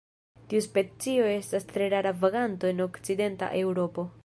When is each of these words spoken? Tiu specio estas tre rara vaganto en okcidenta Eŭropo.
Tiu 0.53 0.61
specio 0.67 1.27
estas 1.33 1.69
tre 1.73 1.91
rara 1.95 2.15
vaganto 2.25 2.73
en 2.73 2.83
okcidenta 2.89 3.55
Eŭropo. 3.63 4.11